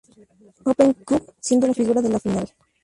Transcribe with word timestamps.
Open 0.65 0.95
Cup 1.05 1.31
siendo 1.39 1.67
la 1.67 1.75
figura 1.75 2.01
de 2.01 2.09
la 2.09 2.19
final. 2.19 2.51